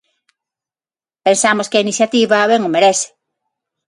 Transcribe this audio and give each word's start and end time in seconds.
Pensamos 1.25 1.67
que 1.69 1.77
a 1.77 1.85
iniciativa 1.87 2.49
ben 2.51 2.61
o 2.67 2.73
merece. 2.75 3.09